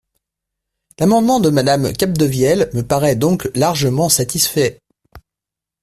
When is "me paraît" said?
2.73-3.15